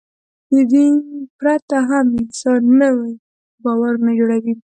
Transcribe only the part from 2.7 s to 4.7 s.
نوي باورونه جوړوي.